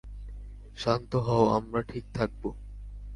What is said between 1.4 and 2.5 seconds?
আমরা ঠিক থাকব।